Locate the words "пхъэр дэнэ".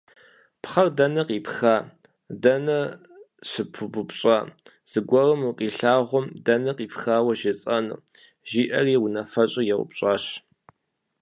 0.61-1.23